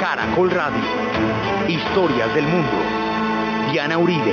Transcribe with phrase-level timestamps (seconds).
[0.00, 0.82] Caracol Radio.
[1.68, 2.72] Historias del mundo.
[3.70, 4.32] Diana Uribe.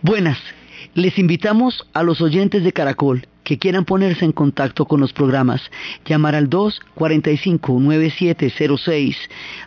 [0.00, 0.38] Buenas.
[0.94, 5.60] Les invitamos a los oyentes de Caracol que quieran ponerse en contacto con los programas,
[6.06, 9.16] llamar al 245-9706,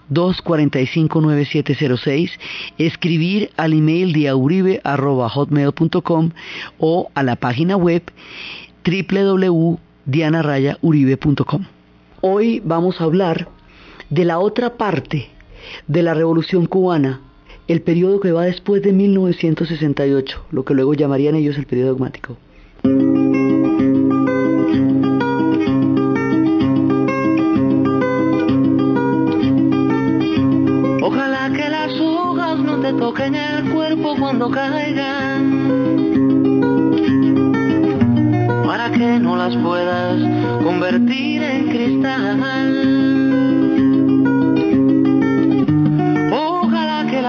[0.10, 2.32] 245-9706,
[2.78, 6.32] escribir al email diauribe.hotmail.com
[6.80, 8.04] o a la página web
[8.86, 11.66] www.dianarayauribe.com.
[12.22, 13.57] Hoy vamos a hablar
[14.10, 15.30] de la otra parte
[15.88, 17.22] de la Revolución Cubana,
[17.68, 22.38] el periodo que va después de 1968, lo que luego llamarían ellos el periodo dogmático.
[31.02, 35.84] Ojalá que las hojas no te toquen el cuerpo cuando caigan,
[38.66, 42.97] para que no las puedas convertir en cristal.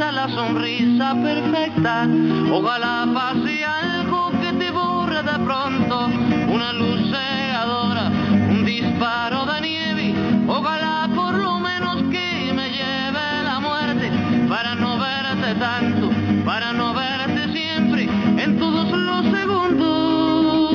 [0.00, 2.08] la sonrisa perfecta.
[2.50, 6.06] Ojalá pase algo que te borre de pronto,
[6.50, 8.10] una luz cegadora,
[8.48, 10.14] un disparo de nieve.
[10.48, 14.10] Ojalá por lo menos que me lleve la muerte
[14.48, 16.10] para no verte tanto,
[16.46, 18.08] para no verte siempre,
[18.42, 20.72] en todos los segundos,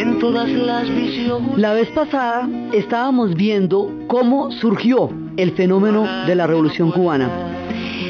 [0.00, 1.56] en todas las visiones.
[1.56, 7.51] La vez pasada estábamos viendo cómo surgió el fenómeno de la Revolución Cubana.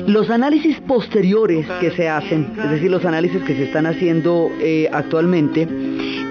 [0.06, 4.88] Los análisis posteriores que se hacen, es decir, los análisis que se están haciendo eh,
[4.92, 5.66] actualmente,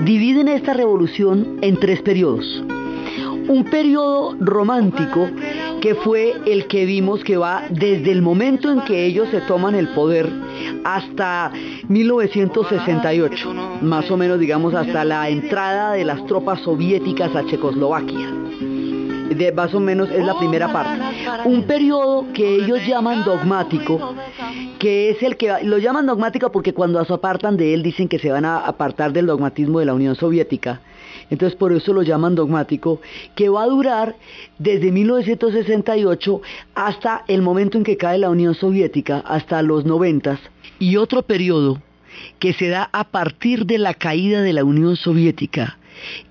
[0.05, 2.63] dividen esta revolución en tres periodos.
[3.47, 5.29] Un periodo romántico
[5.81, 9.75] que fue el que vimos que va desde el momento en que ellos se toman
[9.75, 10.29] el poder
[10.83, 11.51] hasta
[11.87, 18.29] 1968, más o menos digamos hasta la entrada de las tropas soviéticas a Checoslovaquia.
[19.35, 21.01] De más o menos es la primera parte.
[21.45, 24.13] Un periodo que ellos llaman dogmático,
[24.77, 28.19] que es el que lo llaman dogmático porque cuando se apartan de él dicen que
[28.19, 30.81] se van a apartar del dogmatismo de la Unión Soviética.
[31.29, 32.99] Entonces por eso lo llaman dogmático,
[33.35, 34.17] que va a durar
[34.59, 36.41] desde 1968
[36.75, 40.39] hasta el momento en que cae la Unión Soviética, hasta los 90.
[40.79, 41.81] Y otro periodo
[42.39, 45.77] que se da a partir de la caída de la Unión Soviética,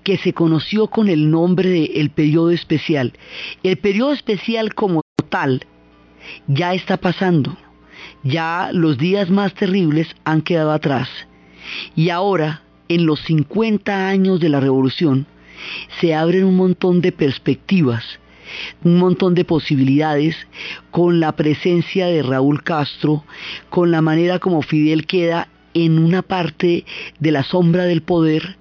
[0.03, 3.13] que se conoció con el nombre de el periodo especial.
[3.63, 5.65] El periodo especial como tal
[6.47, 7.57] ya está pasando.
[8.23, 11.09] Ya los días más terribles han quedado atrás.
[11.95, 15.27] Y ahora, en los 50 años de la revolución,
[15.99, 18.03] se abren un montón de perspectivas,
[18.83, 20.35] un montón de posibilidades
[20.89, 23.23] con la presencia de Raúl Castro,
[23.69, 26.85] con la manera como Fidel queda en una parte
[27.19, 28.57] de la sombra del poder,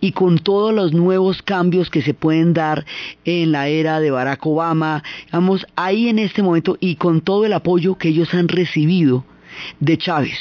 [0.00, 2.84] y con todos los nuevos cambios que se pueden dar
[3.24, 7.52] en la era de Barack Obama, vamos, ahí en este momento y con todo el
[7.52, 9.24] apoyo que ellos han recibido
[9.80, 10.38] de Chávez.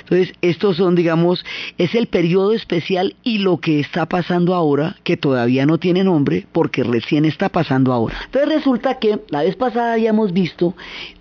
[0.00, 1.44] Entonces, estos son, digamos,
[1.78, 6.46] es el periodo especial y lo que está pasando ahora, que todavía no tiene nombre,
[6.52, 8.16] porque recién está pasando ahora.
[8.26, 10.74] Entonces resulta que la vez pasada habíamos visto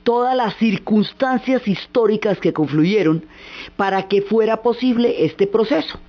[0.04, 3.26] todas las circunstancias históricas que confluyeron
[3.76, 6.00] para que fuera posible este proceso.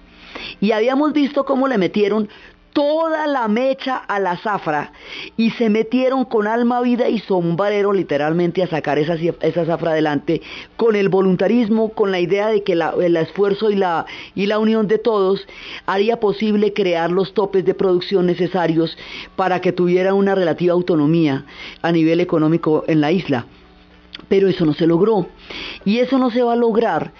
[0.60, 2.28] Y habíamos visto cómo le metieron
[2.76, 4.92] toda la mecha a la zafra
[5.38, 10.42] y se metieron con alma, vida y sombrero literalmente a sacar esa, esa zafra adelante
[10.76, 14.04] con el voluntarismo, con la idea de que el esfuerzo y la,
[14.34, 15.48] y la unión de todos
[15.86, 18.98] haría posible crear los topes de producción necesarios
[19.36, 21.46] para que tuviera una relativa autonomía
[21.80, 23.46] a nivel económico en la isla.
[24.28, 25.28] Pero eso no se logró.
[25.86, 27.12] Y eso no se va a lograr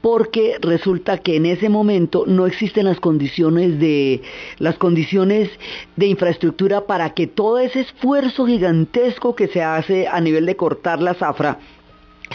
[0.00, 4.22] porque resulta que en ese momento no existen las condiciones de
[4.58, 5.50] las condiciones
[5.96, 11.02] de infraestructura para que todo ese esfuerzo gigantesco que se hace a nivel de cortar
[11.02, 11.58] la zafra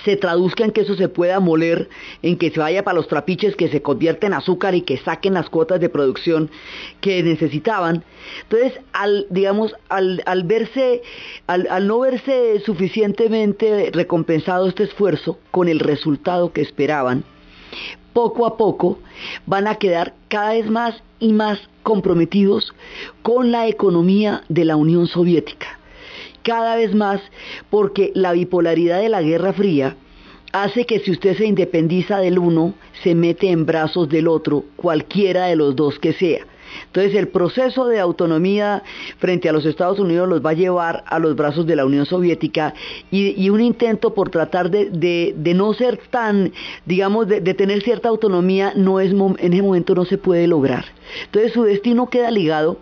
[0.05, 1.89] se traduzca en que eso se pueda moler,
[2.21, 5.33] en que se vaya para los trapiches, que se convierta en azúcar y que saquen
[5.33, 6.49] las cuotas de producción
[7.01, 8.03] que necesitaban.
[8.43, 11.01] Entonces, al, digamos, al, al verse,
[11.47, 17.23] al, al no verse suficientemente recompensado este esfuerzo con el resultado que esperaban,
[18.13, 18.99] poco a poco
[19.45, 22.73] van a quedar cada vez más y más comprometidos
[23.21, 25.79] con la economía de la Unión Soviética.
[26.43, 27.21] cada vez más
[27.69, 29.95] porque la bipolaridad de la Guerra Fría
[30.51, 32.73] hace que si usted se independiza del uno,
[33.03, 36.45] se mete en brazos del otro, cualquiera de los dos que sea.
[36.87, 38.83] Entonces el proceso de autonomía
[39.17, 42.05] frente a los Estados Unidos los va a llevar a los brazos de la Unión
[42.05, 42.73] Soviética
[43.11, 46.51] y, un intento por tratar de, no ser tan,
[46.85, 50.85] digamos, de, tener cierta autonomía no es, en ese momento no se puede lograr.
[51.25, 52.77] Entonces su destino queda ligado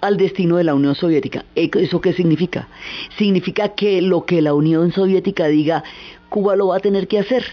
[0.00, 1.44] al destino de la Unión Soviética.
[1.54, 2.68] ¿Eso qué significa?
[3.16, 5.82] Significa que lo que la Unión Soviética diga,
[6.28, 7.44] Cuba lo va a tener que hacer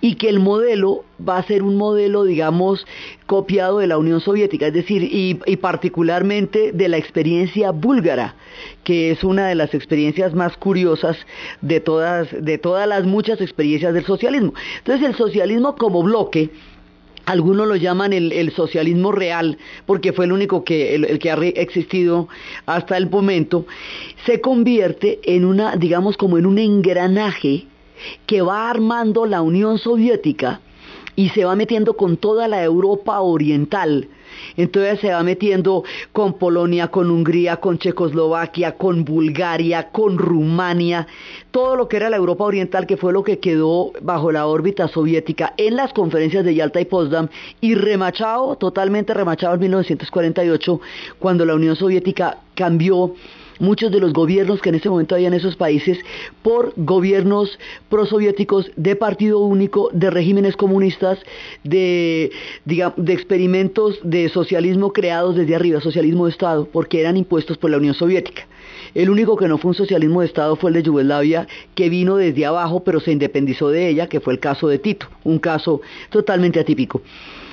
[0.00, 2.86] y que el modelo va a ser un modelo, digamos,
[3.26, 8.34] copiado de la Unión Soviética, es decir, y, particularmente de la experiencia búlgara,
[8.84, 11.16] que es una de las experiencias más curiosas
[11.60, 14.54] de todas, de todas las muchas experiencias del socialismo.
[14.78, 16.50] Entonces, el socialismo como bloque,
[17.26, 22.28] algunos lo llaman el, socialismo real, porque fue el único que, el, que ha existido
[22.66, 23.66] hasta el momento,
[24.26, 27.66] se convierte en una, digamos, como en un engranaje
[28.26, 30.60] que va armando la Unión Soviética
[31.16, 34.08] y se va metiendo con toda la Europa oriental.
[34.56, 41.06] Entonces se va metiendo con Polonia, con Hungría, con Checoslovaquia, con Bulgaria, con Rumania,
[41.50, 44.88] todo lo que era la Europa Oriental, que fue lo que quedó bajo la órbita
[44.88, 47.28] soviética en las conferencias de Yalta y Potsdam,
[47.60, 50.80] y remachado, totalmente remachado en 1948,
[51.18, 53.14] cuando la Unión Soviética cambió
[53.60, 55.98] muchos de los gobiernos que en ese momento había en esos países
[56.42, 57.58] por gobiernos
[57.88, 61.18] prosoviéticos de partido único, de regímenes comunistas,
[61.62, 62.32] de,
[62.64, 67.76] de experimentos de socialismo creados desde arriba, socialismo de Estado, porque eran impuestos por la
[67.76, 68.48] Unión Soviética.
[68.94, 72.16] El único que no fue un socialismo de Estado fue el de Yugoslavia, que vino
[72.16, 75.80] desde abajo pero se independizó de ella, que fue el caso de Tito, un caso
[76.10, 77.02] totalmente atípico.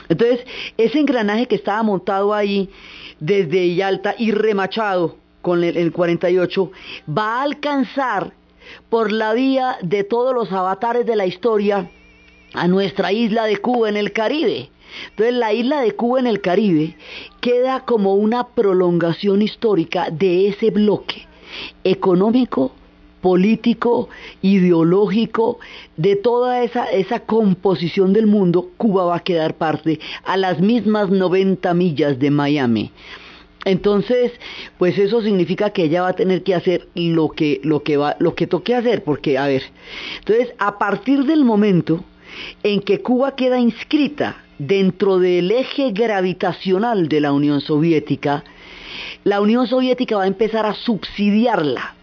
[0.10, 0.40] Entonces,
[0.78, 2.70] ese engranaje que estaba montado ahí
[3.20, 6.72] desde Yalta y remachado con el, 48,
[7.16, 8.34] va a alcanzar
[8.90, 11.90] por la vía de todos los avatares de la historia
[12.54, 14.70] a nuestra isla de Cuba en el Caribe.
[15.10, 16.96] Entonces la isla de Cuba en el Caribe
[17.42, 21.28] queda como una prolongación histórica de ese bloque
[21.84, 22.72] económico,
[23.22, 24.10] político,
[24.42, 25.60] ideológico,
[25.98, 31.10] de toda esa, esa composición del mundo, Cuba va a quedar parte a las mismas
[31.10, 32.92] 90 millas de Miami.
[33.66, 34.32] Entonces,
[34.78, 38.16] pues eso significa que ella va a tener que hacer lo que, lo que, va,
[38.20, 39.64] lo que toque hacer, porque, a ver,
[40.20, 42.04] entonces, a partir del momento
[42.64, 48.44] en que Cuba queda inscrita dentro del eje gravitacional de la Unión Soviética,
[49.24, 51.96] la Unión Soviética va a empezar a subsidiarla.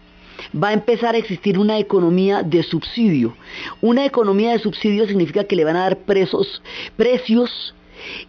[0.61, 3.35] Va a empezar a existir una economía de subsidio.
[3.81, 6.61] Una economía de subsidio significa que le van a dar presos,
[6.95, 7.74] precios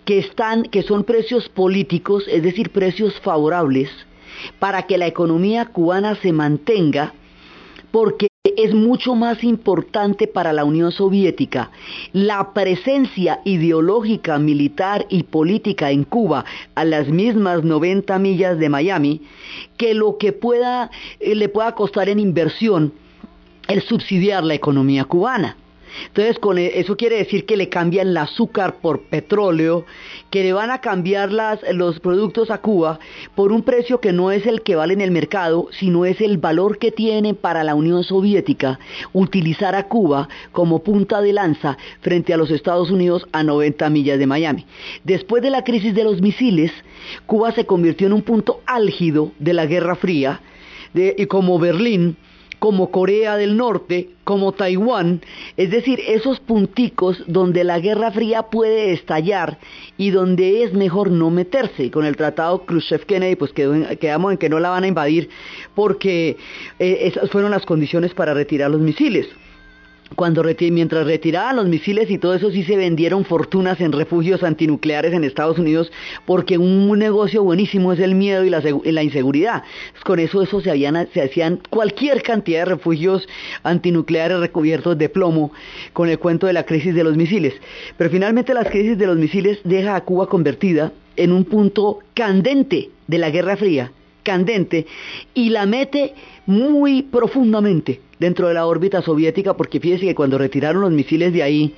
[0.04, 3.90] que están, que son precios políticos, es decir, precios favorables,
[4.58, 7.14] para que la economía cubana se mantenga,
[7.90, 11.70] porque es mucho más importante para la Unión Soviética
[12.12, 16.44] la presencia ideológica, militar y política en Cuba
[16.74, 19.22] a las mismas 90 millas de Miami
[19.76, 20.28] que lo que
[21.20, 22.92] eh, le pueda costar en inversión
[23.68, 25.56] el subsidiar la economía cubana.
[26.08, 29.84] Entonces, con e, eso quiere decir que le cambian el azúcar por petróleo,
[30.30, 31.30] que le van a cambiar
[31.72, 32.98] los productos a Cuba
[33.34, 36.38] por un precio que no es el que vale en el mercado, sino es el
[36.38, 38.78] valor que tiene para la Unión Soviética
[39.12, 44.18] utilizar a Cuba como punta de lanza frente a los Estados Unidos a 90 millas
[44.18, 44.66] de Miami.
[45.04, 46.72] Después de la crisis de los misiles,
[47.26, 50.40] Cuba se convirtió en un punto álgido de la Guerra Fría,
[50.94, 52.16] y como Berlín,
[52.58, 55.20] como Corea del Norte, como Taiwán,
[55.56, 59.58] es decir, esos punticos donde la Guerra Fría puede estallar
[59.96, 61.90] y donde es mejor no meterse.
[61.90, 65.28] Con el tratado Khrushchev-Kennedy, pues quedamos en que no la van a invadir
[65.74, 66.36] porque
[66.78, 69.28] eh, esas fueron las condiciones para retirar los misiles
[70.14, 75.12] cuando mientras retiraban los misiles y todo eso sí se vendieron fortunas en refugios antinucleares
[75.12, 75.90] en Estados Unidos
[76.24, 79.64] porque un negocio buenísimo es el miedo y la, inseguridad.
[80.04, 80.70] Con eso, eso se,
[81.12, 83.28] se hacían cualquier cantidad de refugios
[83.64, 85.52] antinucleares recubiertos de plomo
[85.92, 87.54] con el cuento de la crisis de los misiles.
[87.96, 92.90] Pero finalmente la crisis de los misiles deja a Cuba convertida en un punto candente
[93.06, 94.86] de la Guerra Fría, candente,
[95.34, 96.14] y la mete
[96.46, 101.42] muy profundamente dentro de la órbita soviética, porque fíjese que cuando retiraron los misiles de
[101.42, 101.74] ahí,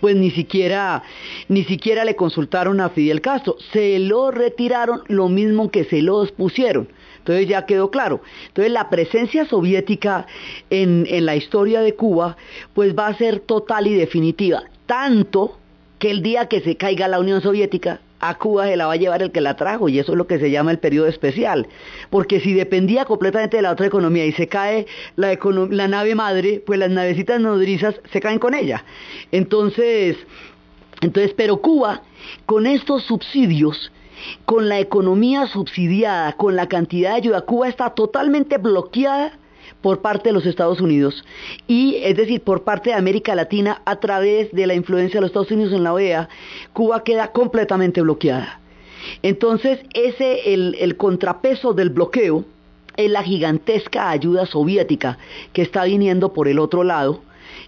[0.00, 1.02] pues ni siquiera,
[1.48, 6.32] ni siquiera le consultaron a Fidel Castro, se lo retiraron lo mismo que se los
[6.32, 6.88] pusieron.
[7.18, 8.20] Entonces ya quedó claro.
[8.48, 10.26] Entonces la presencia soviética
[10.68, 12.36] en, en la historia de Cuba,
[12.74, 14.64] pues va a ser total y definitiva.
[14.84, 15.58] Tanto
[15.98, 18.96] que el día que se caiga la Unión Soviética, a Cuba se la va a
[18.96, 21.66] llevar el que la trajo y eso es lo que se llama el periodo especial.
[22.10, 25.36] Porque si dependía completamente de la otra economía y se cae la,
[25.88, 28.84] nave madre, pues las navecitas nodrizas se caen con ella.
[29.30, 30.16] Entonces,
[31.00, 32.02] entonces, pero Cuba,
[32.46, 33.92] con estos subsidios,
[34.46, 39.38] con la economía subsidiada, con la cantidad de ayuda, Cuba está totalmente bloqueada
[39.84, 41.22] por parte de los Estados Unidos
[41.66, 45.28] y es decir por parte de América Latina a través de la influencia de los
[45.28, 46.30] Estados Unidos en la OEA,
[46.72, 48.60] Cuba queda completamente bloqueada.
[49.20, 52.46] Entonces ese el, contrapeso del bloqueo
[52.96, 55.18] es la gigantesca ayuda soviética
[55.52, 57.20] que está viniendo por el otro lado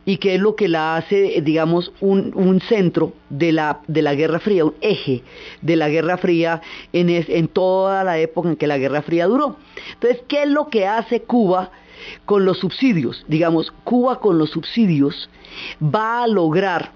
[0.06, 4.14] y que es lo que la hace, digamos, un, un centro de la, de la
[4.14, 5.23] Guerra Fría, un eje
[5.61, 6.62] de la Guerra Fría
[6.94, 9.56] en, en toda la época en que la Guerra Fría duró.
[9.92, 11.70] Entonces, ¿qué es lo que hace Cuba
[12.25, 13.25] con los subsidios?
[13.28, 15.28] Digamos, Cuba con los subsidios
[15.82, 16.92] va a lograr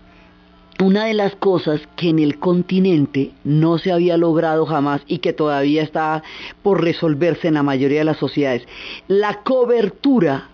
[0.80, 5.32] una de las cosas que en el continente no se había logrado jamás y que
[5.32, 6.22] todavía está
[6.62, 8.66] por resolverse en la mayoría de las sociedades,
[9.06, 10.48] la cobertura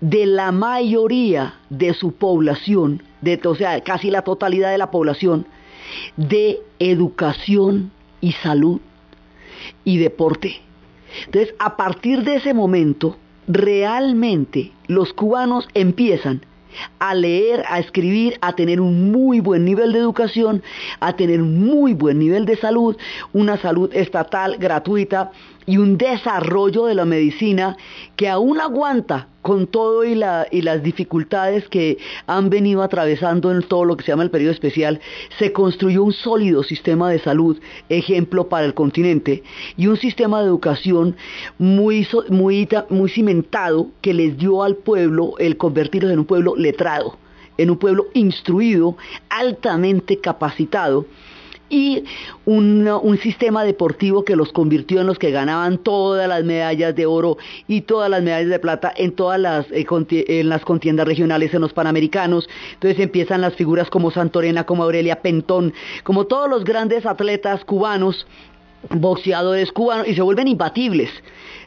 [0.00, 5.46] de la mayoría de su población, de, o sea, casi la totalidad de la población,
[6.16, 7.90] de educación
[8.20, 8.80] y salud
[9.84, 10.60] y deporte.
[11.26, 13.16] Entonces, a partir de ese momento,
[13.52, 16.42] realmente los cubanos empiezan
[17.00, 20.62] a leer, a escribir, a tener un muy buen nivel de educación,
[21.00, 22.96] a tener un muy buen nivel de salud,
[23.32, 25.32] una salud estatal gratuita
[25.70, 27.76] y un desarrollo de la medicina
[28.16, 31.96] que aún aguanta con todo y, las dificultades que
[32.26, 35.00] han venido atravesando en todo lo que se llama el periodo especial,
[35.38, 37.56] se construyó un sólido sistema de salud,
[37.88, 39.44] ejemplo para el continente,
[39.76, 41.14] y un sistema de educación
[41.56, 47.16] muy, muy, muy cimentado que les dio al pueblo el convertirse en un pueblo letrado,
[47.58, 48.96] en un pueblo instruido,
[49.28, 51.06] altamente capacitado,
[51.70, 52.04] y
[52.44, 57.38] un, sistema deportivo que los convirtió en los que ganaban todas las medallas de oro
[57.68, 61.60] y todas las medallas de plata en todas las, eh, en las contiendas regionales, en
[61.60, 62.48] los panamericanos.
[62.74, 65.72] Entonces empiezan las figuras como Santorena, como Aurelia Pentón,
[66.02, 68.26] como todos los grandes atletas cubanos
[68.88, 71.10] boxeadores cubanos y se vuelven imbatibles.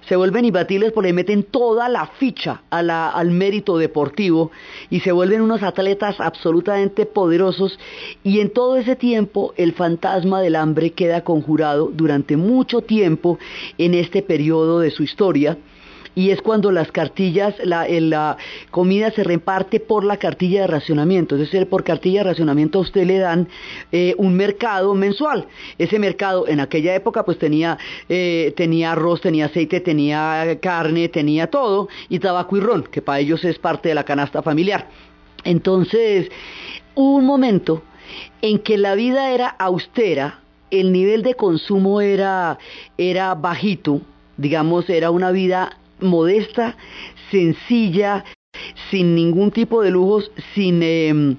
[0.07, 4.51] Se vuelven imbatibles porque le meten toda la ficha al mérito deportivo
[4.89, 7.79] y se vuelven unos atletas absolutamente poderosos.
[8.21, 13.39] Y en todo ese tiempo el fantasma del hambre queda conjurado durante mucho tiempo
[13.77, 15.57] en este periodo de su historia
[16.15, 18.37] y es cuando las cartillas, la, la
[18.71, 22.81] comida se reparte por la cartilla de racionamiento, es decir, por cartilla de racionamiento a
[22.81, 23.47] usted le dan
[23.91, 25.47] eh, un mercado mensual.
[25.77, 27.77] Ese mercado en aquella época pues tenía,
[28.09, 33.19] eh, tenía arroz, tenía aceite, tenía carne, tenía todo, y tabaco y ron, que para
[33.19, 34.87] ellos es parte de la canasta familiar.
[35.43, 36.29] Entonces,
[36.95, 37.83] hubo un momento
[38.41, 40.39] en que la vida era austera,
[40.71, 42.57] el nivel de consumo era,
[42.97, 44.01] era bajito,
[44.37, 46.77] digamos, era una vida modesta,
[47.31, 48.23] sencilla,
[48.91, 51.37] sin ningún tipo de lujos, sin, em,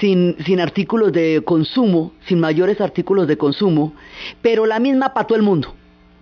[0.00, 3.92] sin, sin, artículos de consumo, sin mayores artículos de consumo,
[4.42, 5.74] pero la misma para todo el mundo.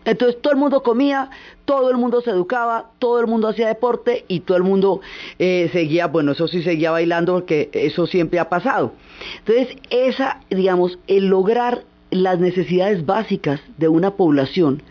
[0.05, 1.29] Entonces todo el mundo comía,
[1.65, 5.03] todo el mundo se educaba, todo el mundo hacía deporte y todo el mundo
[5.39, 8.93] eh, seguía, bueno, eso sí seguía bailando porque eso siempre ha pasado.
[9.41, 14.83] Entonces esa, digamos, el lograr las necesidades básicas de una población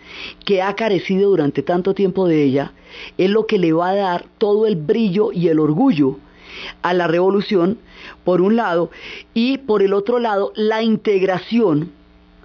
[0.45, 2.73] que ha carecido durante tanto tiempo de ella
[3.17, 6.17] es lo que le va a dar todo el brillo y el orgullo
[6.81, 7.77] a la revolución,
[8.23, 8.89] por un lado,
[9.33, 11.91] y por el otro lado, la integración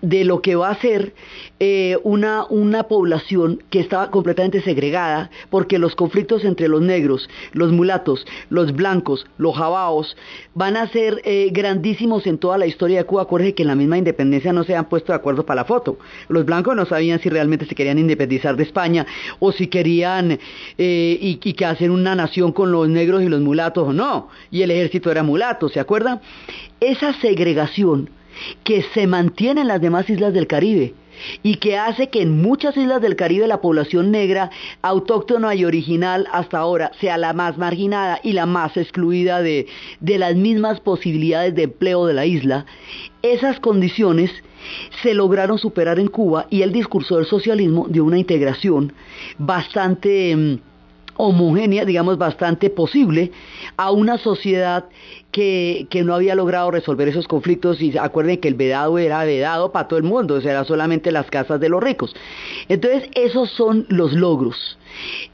[0.02, 1.14] de lo que va a ser
[1.60, 7.72] eh, una, una población que estaba completamente segregada, porque los conflictos entre los negros, los
[7.72, 10.16] mulatos, los blancos, los jabaos,
[10.54, 13.22] van a ser eh, grandísimos en toda la historia de Cuba.
[13.22, 15.98] Acuérdense que en la misma independencia no se han puesto de acuerdo para la foto.
[16.28, 19.06] Los blancos no sabían si realmente se querían independizar de España
[19.38, 20.38] o si querían eh,
[21.20, 24.28] y, y que hacen una nación con los negros y los mulatos o no.
[24.50, 26.20] Y el ejército era mulato, ¿se acuerdan?
[26.80, 28.10] Esa segregación
[28.64, 30.94] que se mantiene en las demás islas del Caribe
[31.42, 36.26] y que hace que en muchas islas del Caribe la población negra autóctona y original
[36.32, 39.66] hasta ahora sea la más marginada y la más excluida de,
[40.00, 42.66] de las mismas posibilidades de empleo de la isla,
[43.22, 44.30] esas condiciones
[45.02, 48.92] se lograron superar en Cuba y el discurso del socialismo dio una integración
[49.38, 50.71] bastante mm,
[51.16, 53.32] homogénea, digamos, bastante posible
[53.76, 54.86] a una sociedad
[55.30, 59.72] que, que, no había logrado resolver esos conflictos y acuerden que el vedado era vedado
[59.72, 62.14] para todo el mundo, o sea, era solamente las casas de los ricos.
[62.68, 64.78] Entonces, esos son los logros.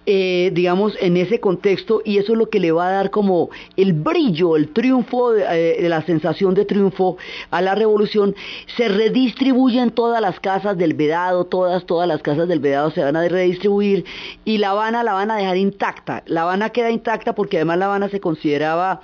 [0.07, 3.51] Eh, digamos, en ese contexto y eso es lo que le va a dar como
[3.77, 7.17] el brillo, el triunfo, eh, la sensación de triunfo
[7.51, 8.35] a la revolución.
[8.77, 13.17] Se redistribuyen todas las casas del Vedado, todas, todas las casas del Vedado se van
[13.17, 14.05] a redistribuir
[14.45, 16.23] y La Habana la van a dejar intacta.
[16.27, 19.01] La Habana queda intacta porque además La Habana se consideraba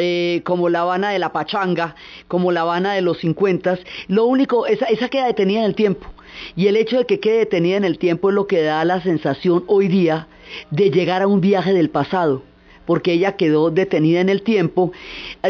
[0.00, 1.94] eh, como la Habana de la Pachanga,
[2.26, 3.78] como la Habana de los 50.
[4.08, 6.08] Lo único, esa, esa queda detenida en el tiempo.
[6.56, 9.00] Y el hecho de que quede detenida en el tiempo es lo que da la
[9.02, 10.28] sensación hoy día
[10.70, 12.42] de llegar a un viaje del pasado
[12.90, 14.90] porque ella quedó detenida en el tiempo.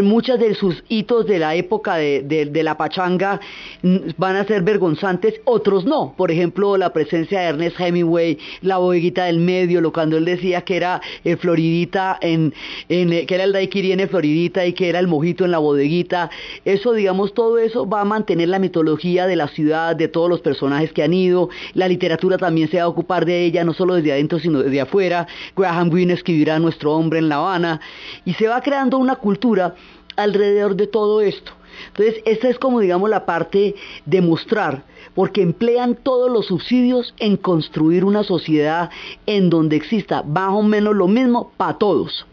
[0.03, 3.41] Muchos de sus hitos de la época de, la pachanga
[3.81, 6.13] mm, van a ser vergonzantes, otros no.
[6.19, 10.61] Por ejemplo, la presencia de Ernest Hemingway, la bodeguita del medio, lo cuando él decía
[10.61, 12.53] que era el Floridita, en,
[12.89, 16.29] que era el daiquiri en el Floridita y que era el mojito en la bodeguita.
[16.67, 20.43] Eso, digamos, todo eso va a mantener la mitología de la ciudad, de todos los
[20.43, 21.49] personajes que han ido.
[21.73, 24.83] La literatura también se va a ocupar de ella, no solo desde adentro, sino desde
[24.83, 25.27] afuera.
[25.57, 27.81] Graham Greene escribirá Nuestro hombre en La Habana,
[28.25, 29.75] y se va creando una cultura
[30.17, 31.53] alrededor de todo esto.
[31.89, 34.85] Entonces, esta es como digamos la parte de mostrar,
[35.15, 38.91] porque emplean todos los subsidios en construir una sociedad
[39.27, 42.27] en donde exista más o menos lo mismo para todos.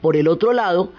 [0.00, 0.92] Por el otro lado,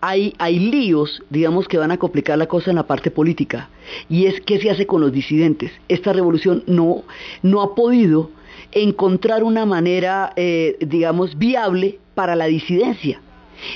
[0.00, 3.68] hay, hay líos, digamos, que van a complicar la cosa en la parte política.
[4.08, 5.72] Y es qué se hace con los disidentes.
[5.88, 7.02] Esta revolución no,
[7.42, 8.30] no ha podido
[8.70, 13.20] encontrar una manera, eh, digamos, viable para la disidencia.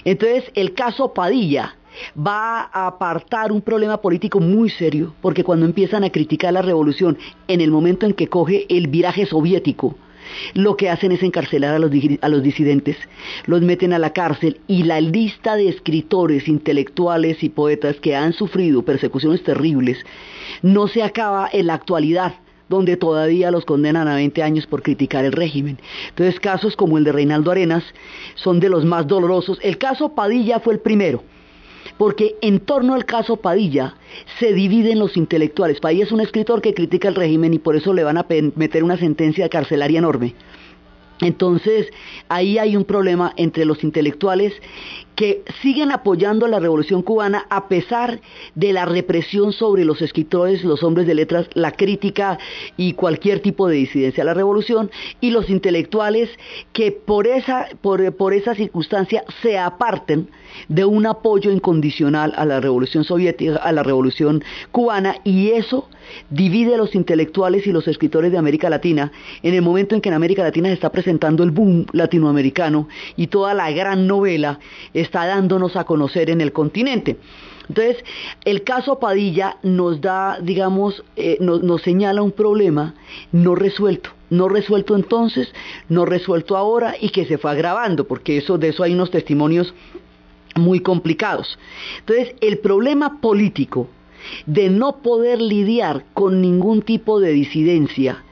[0.04, 1.76] Entonces, el caso Padilla
[2.16, 7.18] va a apartar un problema político muy serio, porque cuando empiezan a criticar la revolución,
[7.49, 9.97] en el momento en que coge el viraje soviético,
[10.54, 11.90] lo que hacen es encarcelar a los,
[12.21, 12.97] a los, disidentes,
[13.47, 18.35] los meten a la cárcel y la lista de escritores, intelectuales y poetas que han
[18.35, 20.04] sufrido persecuciones terribles
[20.62, 22.35] no se acaba en la actualidad
[22.68, 25.78] donde todavía los condenan a 20 años por criticar el régimen.
[26.10, 27.84] Entonces casos como el de Reinaldo Arenas
[28.34, 29.58] son de los más dolorosos.
[29.62, 31.22] El caso Padilla fue el primero,
[31.96, 33.94] porque en torno al caso Padilla
[34.38, 35.80] se dividen los intelectuales.
[35.80, 38.84] Padilla es un escritor que critica el régimen y por eso le van a meter
[38.84, 40.34] una sentencia carcelaria enorme.
[41.20, 41.88] Entonces,
[42.28, 44.52] ahí hay un problema entre los intelectuales
[45.18, 48.20] que siguen apoyando la revolución cubana a pesar
[48.54, 52.38] de la represión sobre los escritores, los hombres de letras, la crítica
[52.76, 56.30] y cualquier tipo de disidencia a la revolución, y los intelectuales
[56.73, 60.28] que por esa, por, por esa circunstancia se aparten
[60.69, 65.88] de un apoyo incondicional a la revolución soviética, a la revolución cubana, y eso
[66.30, 69.12] divide a los intelectuales y los escritores de América Latina
[69.43, 73.26] en el momento en que en América Latina se está presentando el boom latinoamericano y
[73.26, 74.58] toda la gran novela
[75.08, 77.16] está dándonos a conocer en el continente.
[77.68, 78.04] Entonces,
[78.44, 82.94] el caso Padilla nos da, digamos, eh, nos, señala un problema
[83.32, 85.50] no resuelto no resuelto entonces,
[85.88, 89.73] no resuelto ahora y que se fue agravando, porque eso, de eso hay unos testimonios
[90.54, 91.58] muy complicados.
[92.00, 93.88] Entonces, el problema político
[94.44, 98.23] de no poder lidiar con ningún tipo de disidencia,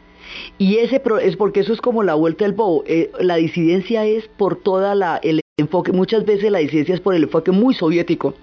[0.58, 4.28] y ese es porque eso es como la vuelta del bobo, eh, la disidencia es
[4.36, 8.34] por toda la, el enfoque, muchas veces la disidencia es por el enfoque muy soviético,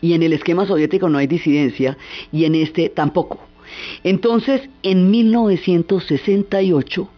[0.00, 1.96] y en el esquema soviético no hay disidencia,
[2.32, 3.38] y en este tampoco.
[4.02, 7.08] Entonces, en 1968,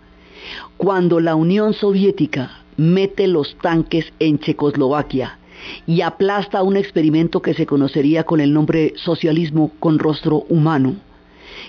[0.76, 5.38] cuando la Unión Soviética mete los tanques en Checoslovaquia
[5.86, 10.96] y aplasta un experimento que se conocería con el nombre socialismo con rostro humano,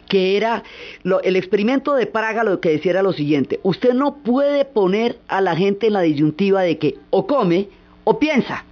[0.07, 0.63] que era
[1.23, 5.41] el experimento de Praga lo que decía era lo siguiente, usted no puede poner a
[5.41, 7.69] la gente en la disyuntiva de que o come
[8.03, 8.65] o piensa,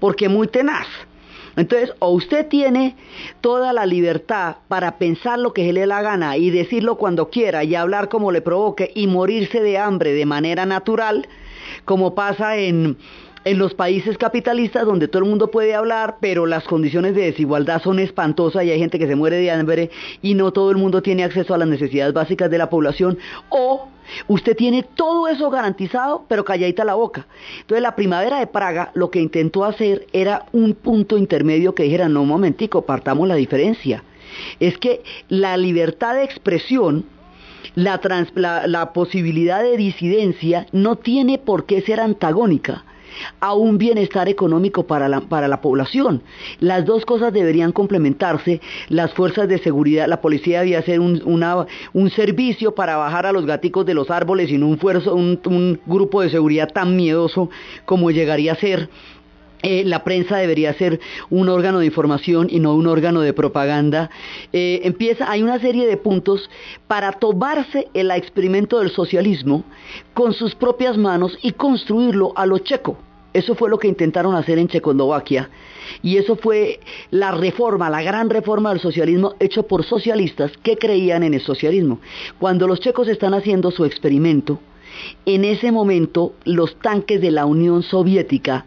[0.00, 0.86] porque muy tenaz.
[1.56, 2.96] Entonces, o usted tiene
[3.42, 7.28] toda la libertad para pensar lo que se le dé la gana y decirlo cuando
[7.28, 11.28] quiera y hablar como le provoque y morirse de hambre de manera natural,
[11.84, 12.96] como pasa en,
[13.44, 17.82] en los países capitalistas donde todo el mundo puede hablar, pero las condiciones de desigualdad
[17.82, 21.02] son espantosas y hay gente que se muere de hambre y no todo el mundo
[21.02, 23.88] tiene acceso a las necesidades básicas de la población, o
[24.28, 27.26] usted tiene todo eso garantizado, pero calladita la boca.
[27.60, 32.08] Entonces la primavera de Praga lo que intentó hacer era un punto intermedio que dijera,
[32.08, 34.04] no, momentico, partamos la diferencia.
[34.60, 37.04] Es que la libertad de expresión
[37.74, 38.00] la,
[38.66, 42.84] la, posibilidad de disidencia no tiene por qué ser antagónica
[43.40, 46.22] a un bienestar económico para la, para la población.
[46.60, 48.60] Las dos cosas deberían complementarse.
[48.88, 51.22] Las fuerzas de seguridad, la policía debía hacer un,
[51.92, 55.80] un servicio para bajar a los gaticos de los árboles y no un, un, un
[55.86, 57.50] grupo de seguridad tan miedoso
[57.84, 58.88] como llegaría a ser
[59.62, 64.10] eh, la prensa debería ser un órgano de información y no un órgano de propaganda.
[64.52, 66.50] Eh, empieza, hay una serie de puntos
[66.88, 69.64] para tomarse el experimento del socialismo
[70.14, 72.98] con sus propias manos y construirlo a lo checo.
[73.32, 75.48] Eso fue lo que intentaron hacer en Checoslovaquia
[76.02, 81.22] y eso fue la reforma, la gran reforma del socialismo hecho por socialistas que creían
[81.22, 82.00] en el socialismo.
[82.38, 84.60] Cuando los checos están haciendo su experimento,
[85.26, 88.66] en ese momento los tanques de la Unión Soviética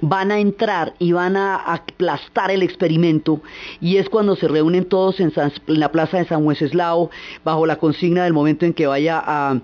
[0.00, 3.40] van a entrar y van a aplastar el experimento
[3.80, 5.32] y es cuando se reúnen todos en,
[5.66, 7.10] la plaza de San Wenceslao
[7.44, 9.60] bajo la consigna del momento en que vaya a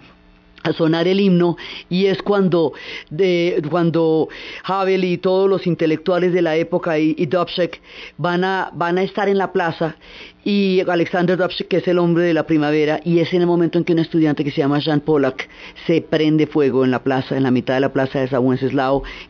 [0.62, 1.57] a sonar el himno
[1.88, 2.73] y es cuando
[3.11, 4.29] de, cuando
[4.64, 7.29] Havel y todos los intelectuales de la época y, y
[8.16, 9.97] van a van a estar en la plaza
[10.44, 13.79] y Alexander Dobzhek que es el hombre de la primavera y es en el momento
[13.79, 15.49] en que un estudiante que se llama Jean Pollack
[15.87, 18.42] se prende fuego en la plaza en la mitad de la plaza de San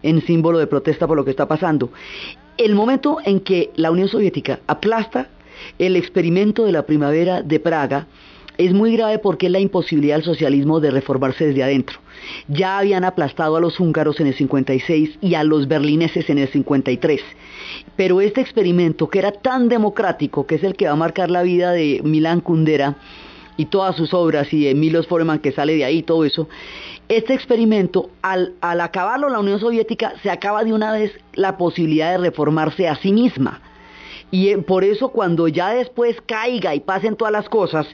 [0.03, 1.91] en símbolo de protesta por lo que está pasando.
[2.57, 5.29] El momento en que la Unión Soviética aplasta
[5.79, 8.07] el experimento de la primavera de Praga
[8.59, 12.01] es muy grave porque es la imposibilidad del socialismo de reformarse desde adentro.
[12.49, 16.49] Ya habían aplastado a los húngaros en el 56 y a los berlineses en el
[16.49, 17.23] 53.
[17.97, 21.43] Pero este experimento, que era tan democrático, que es el que va a marcar la
[21.43, 22.97] vida de Milán Kundera
[23.57, 26.49] y todas sus obras, y de Milos Forman que sale de ahí, todo eso,
[27.09, 32.13] este experimento, al, al acabarlo la Unión Soviética, se acaba de una vez la posibilidad
[32.13, 33.61] de reformarse a sí misma.
[34.31, 37.87] Y eh, por eso cuando ya después caiga y pasen todas las cosas,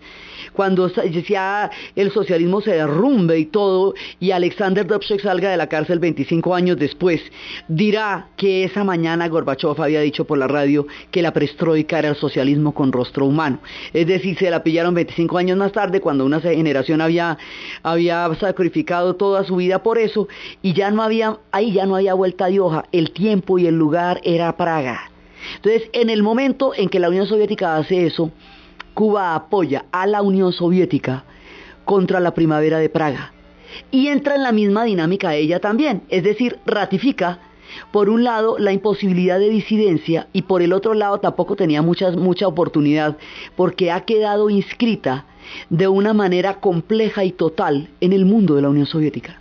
[0.52, 5.98] cuando ya el socialismo se derrumbe y todo, y Alexander Dubček salga de la cárcel
[5.98, 7.20] 25 años después,
[7.68, 12.16] dirá que esa mañana Gorbachev había dicho por la radio que la prestroika era el
[12.16, 13.60] socialismo con rostro humano.
[13.92, 17.38] Es decir, se la pillaron 25 años más tarde cuando una generación había,
[17.82, 20.28] había sacrificado toda su vida por eso
[20.62, 22.84] y ya no había, ahí ya no había vuelta de hoja.
[22.92, 25.13] El tiempo y el lugar era Praga.
[25.56, 28.30] Entonces, en el momento en que la Unión Soviética hace eso,
[28.94, 31.24] Cuba apoya a la Unión Soviética
[31.84, 33.32] contra la primavera de Praga.
[33.90, 37.40] Y entra en la misma dinámica ella también, es decir, ratifica
[37.90, 42.46] por un lado la imposibilidad de disidencia y por el otro lado tampoco tenía mucha
[42.46, 43.16] oportunidad
[43.56, 45.26] porque ha quedado inscrita
[45.70, 49.40] de una manera compleja y total en el mundo de la Unión Soviética.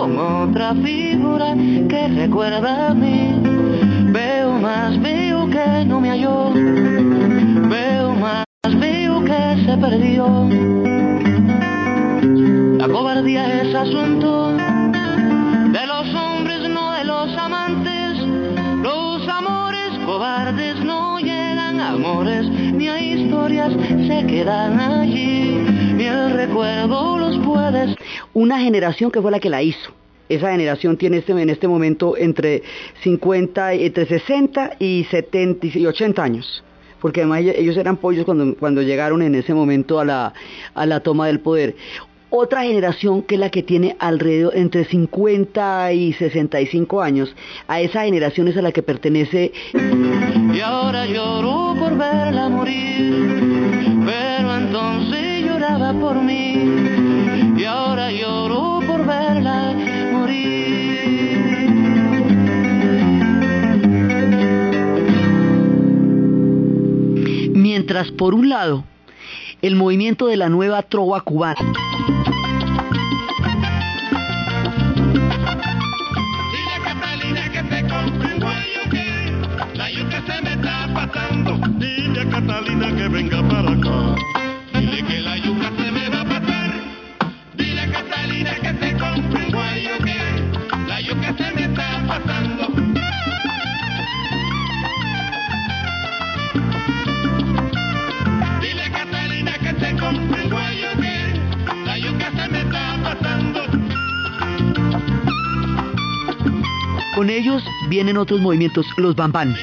[0.00, 3.34] como otra figura que recuerda a mí.
[4.10, 6.52] Veo más, veo que no me halló.
[7.68, 8.46] Veo más,
[8.78, 10.48] veo que se perdió.
[12.78, 18.16] La cobardía es asunto de los hombres, no de los amantes.
[18.82, 23.74] Los amores cobardes no llegan amores, ni a historias
[24.06, 25.62] se quedan allí,
[25.94, 27.29] ni el recuerdo lo
[29.22, 29.92] fue la que la hizo.
[30.28, 32.62] Esa generación tiene este, en este momento entre
[33.02, 36.64] 50, entre 60 y 70 y 80 años.
[37.00, 40.34] Porque además ellos eran pollos cuando, cuando llegaron en ese momento a la,
[40.74, 41.74] a la toma del poder
[42.30, 47.34] otra generación que es la que tiene alrededor entre 50 y 65 años.
[47.66, 49.52] A esa generación es a la que pertenece.
[50.54, 57.09] Y ahora lloro por verla morir, pero entonces lloraba por mí.
[57.70, 59.76] Ahora lloro verla
[60.10, 61.60] morir.
[67.54, 68.82] Mientras por un lado,
[69.62, 71.60] el movimiento de la nueva trova cubana
[107.90, 109.56] vienen otros movimientos, los bambán,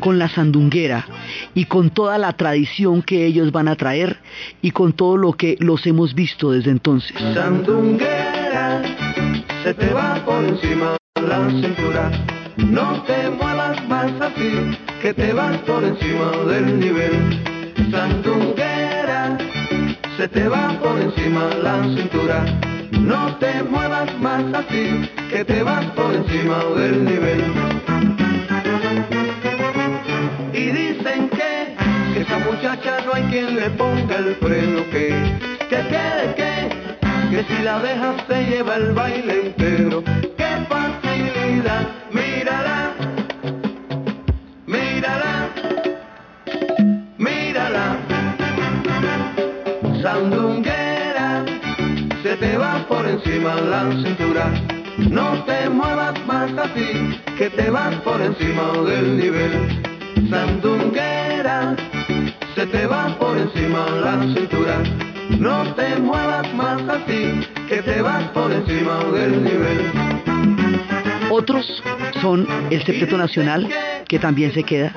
[0.00, 1.06] con la sandunguera
[1.54, 4.18] y con toda la tradición que ellos van a traer
[4.60, 7.16] y con todo lo que los hemos visto desde entonces.
[7.34, 8.82] Sandunguera,
[9.64, 12.12] se te va por encima la cintura.
[12.58, 17.72] No te muevas más así, que te vas por encima del nivel.
[17.90, 19.38] Sandunguera,
[20.18, 22.75] se te va por encima la cintura.
[22.92, 27.44] No te muevas más así, que te vas por encima del nivel.
[30.52, 31.76] Y dicen que,
[32.14, 35.08] que esa muchacha no hay quien le ponga el freno, que,
[35.68, 40.02] que, que, que, que si la dejas se lleva el baile entero.
[53.60, 54.52] La cintura.
[54.98, 59.82] No te muevas más así, que te vas por encima del nivel.
[60.30, 61.76] Sandunguera,
[62.54, 64.82] se te va por encima la cintura.
[65.38, 69.92] No te muevas más así, que te vas por encima del nivel.
[71.30, 71.82] Otros
[72.22, 73.68] son el Septeto Nacional,
[74.08, 74.92] que también se queda.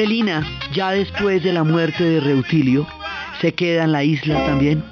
[0.00, 2.86] Celina, ya después de la muerte de Reutilio,
[3.42, 4.82] se queda en la isla también.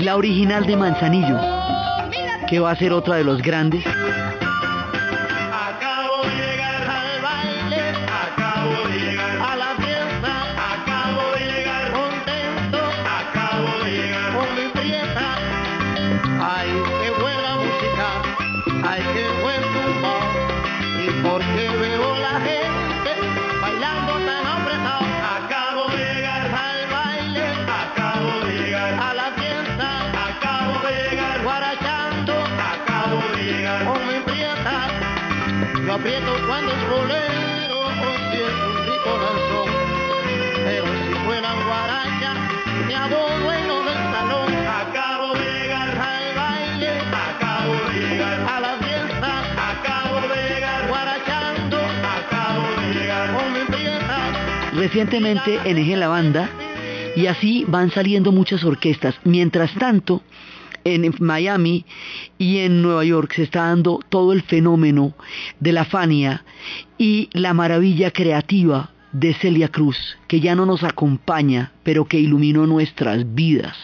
[0.00, 3.84] La original de Manzanillo, Oh, que va a ser otra de los grandes.
[36.00, 37.90] Aprieto cuando es bolero o
[38.30, 39.68] si es un rico danzón.
[40.64, 42.34] Pero si fuera guaracha,
[42.86, 44.54] me hago dueño del salón.
[44.66, 49.30] Acabo de llegar al baile, acabo de llegar a la fiesta,
[49.72, 54.70] acabo de llegar guarachando, acabo de llegar con mi prieta.
[54.72, 56.48] Recientemente en Eje La Banda,
[57.14, 59.16] y así van saliendo muchas orquestas.
[59.24, 60.22] Mientras tanto,
[60.84, 61.84] en Miami
[62.38, 65.14] y en Nueva York se está dando todo el fenómeno
[65.58, 66.44] de la Fania
[66.98, 69.96] y la maravilla creativa de Celia Cruz,
[70.28, 73.76] que ya no nos acompaña, pero que iluminó nuestras vidas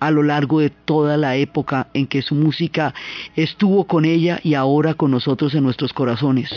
[0.00, 2.94] a lo largo de toda la época en que su música
[3.36, 6.50] estuvo con ella y ahora con nosotros en nuestros corazones.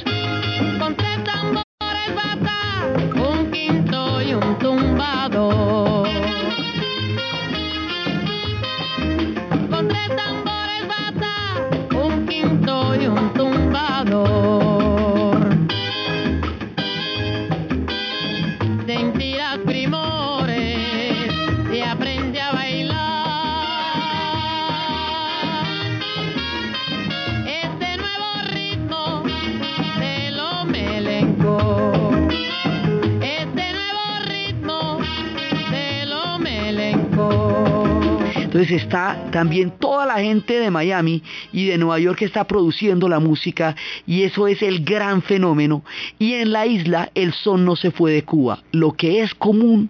[38.60, 43.08] Entonces está también toda la gente de Miami y de Nueva York que está produciendo
[43.08, 43.74] la música
[44.06, 45.86] y eso es el gran fenómeno.
[46.20, 48.62] Y en la isla el son no se fue de Cuba.
[48.74, 49.90] Lo que es común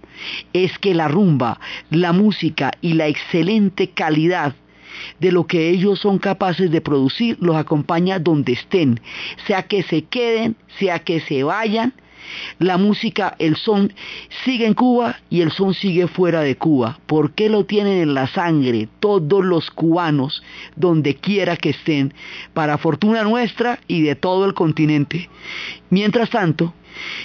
[0.53, 4.53] es que la rumba, la música y la excelente calidad
[5.19, 8.99] de lo que ellos son capaces de producir los acompaña donde estén,
[9.47, 11.95] sea que se queden, sea que se vayan,
[12.59, 13.93] la música, el son
[14.43, 16.99] sigue en Cuba y el son sigue fuera de Cuba.
[17.05, 20.43] ¿Por qué lo tienen en la sangre todos los cubanos,
[20.75, 22.13] donde quiera que estén,
[22.53, 25.29] para fortuna nuestra y de todo el continente?
[25.89, 26.73] Mientras tanto,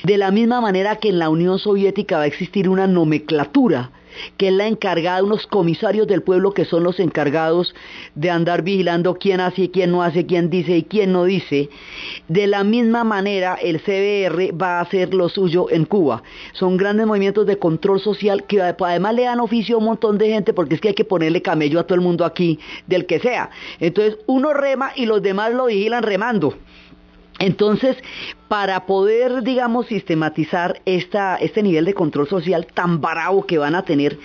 [0.04, 3.90] de la misma manera que en la Unión Soviética va a existir una nomenclatura
[4.36, 7.74] que es la encargada, unos comisarios del pueblo que son los encargados
[8.14, 11.68] de andar vigilando quién hace y quién no hace, quién dice y quién no dice.
[12.28, 16.22] De la misma manera, el CBR va a hacer lo suyo en Cuba.
[16.52, 20.28] Son grandes movimientos de control social que además le dan oficio a un montón de
[20.28, 23.18] gente porque es que hay que ponerle camello a todo el mundo aquí, del que
[23.20, 23.50] sea.
[23.80, 26.54] Entonces, uno rema y los demás lo vigilan remando.
[27.38, 27.96] Entonces,
[28.48, 34.18] para poder, digamos, sistematizar este nivel de control social tan bravo que van a tener,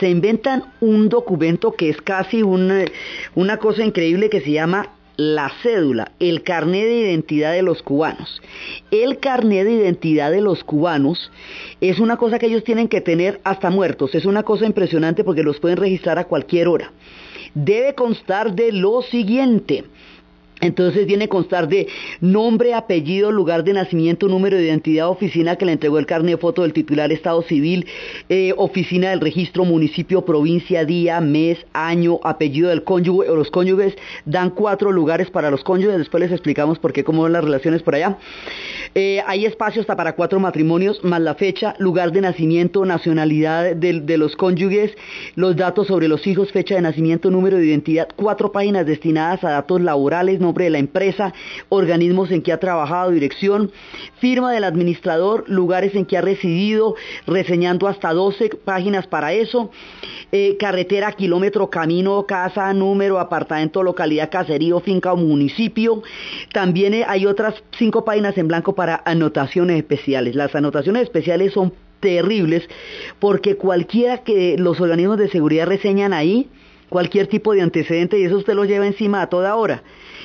[0.00, 6.12] se inventan un documento que es casi una cosa increíble que se llama la cédula,
[6.18, 8.42] el carnet de identidad de los cubanos.
[8.90, 11.30] El carnet de identidad de los cubanos
[11.80, 15.42] es una cosa que ellos tienen que tener hasta muertos, es una cosa impresionante porque
[15.42, 16.92] los pueden registrar a cualquier hora.
[17.54, 19.84] Debe constar de lo siguiente,
[20.60, 21.86] entonces viene a constar de
[22.20, 26.40] nombre, apellido, lugar de nacimiento, número de identidad, oficina que le entregó el carnet de
[26.40, 27.86] foto del titular Estado Civil,
[28.30, 33.94] eh, oficina del registro, municipio, provincia, día, mes, año, apellido del cónyuge o los cónyuges.
[34.24, 37.82] Dan cuatro lugares para los cónyuges, después les explicamos por qué, cómo van las relaciones
[37.82, 38.16] por allá.
[38.94, 44.00] Eh, hay espacio hasta para cuatro matrimonios, más la fecha, lugar de nacimiento, nacionalidad de,
[44.00, 44.92] de los cónyuges,
[45.34, 49.50] los datos sobre los hijos, fecha de nacimiento, número de identidad, cuatro páginas destinadas a
[49.50, 51.32] datos laborales, nombre de la empresa,
[51.68, 53.70] organismos en que ha trabajado, dirección,
[54.18, 56.94] firma del administrador, lugares en que ha residido,
[57.26, 59.70] reseñando hasta 12 páginas para eso,
[60.32, 66.02] eh, carretera, kilómetro, camino, casa, número, apartamento, localidad, caserío, finca o municipio.
[66.52, 70.34] También eh, hay otras cinco páginas en blanco para anotaciones especiales.
[70.34, 72.68] Las anotaciones especiales son terribles
[73.18, 76.48] porque cualquiera que los organismos de seguridad reseñan ahí,
[76.88, 79.82] cualquier tipo de antecedente y eso usted lo lleva encima a toda hora.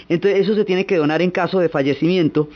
[0.09, 2.49] Entonces eso se tiene que donar en caso de fallecimiento.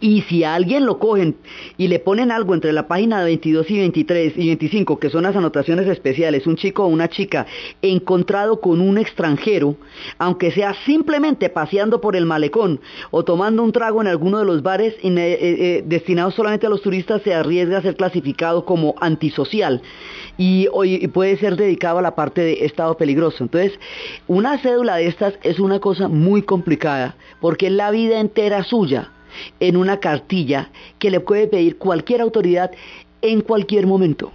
[0.00, 1.36] Y si a alguien lo cogen
[1.76, 5.34] y le ponen algo entre la página 22 y 23 y 25, que son las
[5.34, 7.46] anotaciones especiales, un chico o una chica
[7.82, 9.76] encontrado con un extranjero,
[10.18, 12.80] aunque sea simplemente paseando por el malecón
[13.10, 16.82] o tomando un trago en alguno de los bares eh, eh, destinados solamente a los
[16.82, 19.82] turistas, se arriesga a ser clasificado como antisocial
[20.36, 20.68] y,
[21.08, 23.42] puede ser dedicado a la parte de estado peligroso.
[23.42, 23.78] Entonces,
[24.26, 29.10] una cédula de estas es una cosa muy complicada porque es la vida entera suya
[29.60, 32.70] en una cartilla que le puede pedir cualquier autoridad
[33.22, 34.32] en cualquier momento.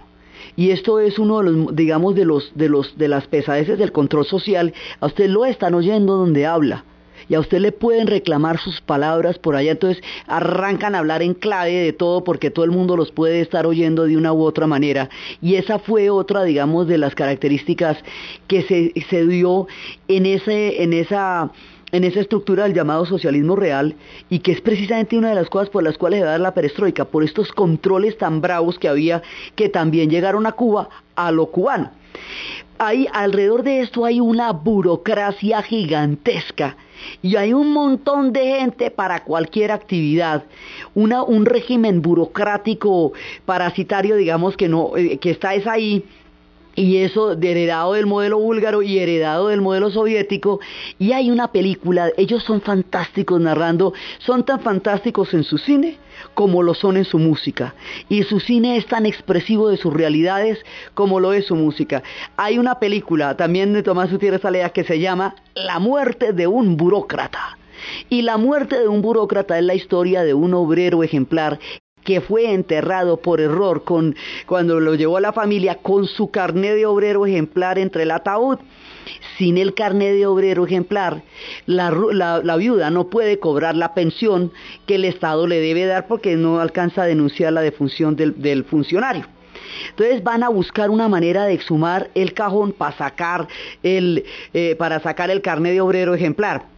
[0.56, 3.92] Y esto es uno de los, digamos, de los, de los, de las pesadeces del
[3.92, 4.72] control social.
[5.00, 6.84] A usted lo están oyendo donde habla
[7.28, 11.34] y a usted le pueden reclamar sus palabras por allá, entonces arrancan a hablar en
[11.34, 14.66] clave de todo porque todo el mundo los puede estar oyendo de una u otra
[14.66, 15.08] manera.
[15.40, 17.98] Y esa fue otra, digamos, de las características
[18.46, 19.66] que se, se dio
[20.08, 21.50] en, ese, en esa
[21.94, 23.94] en esa estructura del llamado socialismo real
[24.28, 26.40] y que es precisamente una de las cosas por las cuales se va a dar
[26.40, 29.22] la perestroika, por estos controles tan bravos que había
[29.54, 31.92] que también llegaron a Cuba a lo cubano.
[32.78, 36.76] Hay, alrededor de esto hay una burocracia gigantesca
[37.22, 40.44] y hay un montón de gente para cualquier actividad.
[40.94, 43.12] un régimen burocrático
[43.44, 46.04] parasitario, digamos, que, no, eh, que está es ahí
[46.74, 50.60] y eso heredado del modelo búlgaro y heredado del modelo soviético
[50.98, 55.98] y hay una película, ellos son fantásticos narrando, son tan fantásticos en su cine
[56.34, 57.74] como lo son en su música
[58.08, 60.58] y su cine es tan expresivo de sus realidades
[60.94, 62.02] como lo es su música.
[62.36, 66.76] Hay una película también de Tomás Gutiérrez Alea que se llama La muerte de un
[66.76, 67.58] burócrata.
[68.08, 71.58] Y la muerte de un burócrata es la historia de un obrero ejemplar
[72.04, 74.14] que fue enterrado por error con,
[74.46, 78.58] cuando lo llevó a la familia con su carné de obrero ejemplar entre el ataúd.
[79.36, 81.22] Sin el carné de obrero ejemplar,
[81.66, 81.90] la,
[82.56, 84.50] viuda no puede cobrar la pensión
[84.86, 89.26] que el Estado le debe dar porque no alcanza a denunciar la defunción del, funcionario.
[89.90, 93.46] Entonces van a buscar una manera de exhumar el cajón para sacar
[93.82, 94.24] el,
[94.54, 96.73] eh, para sacar el carné de obrero ejemplar.